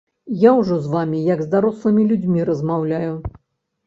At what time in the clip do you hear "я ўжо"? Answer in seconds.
0.43-0.77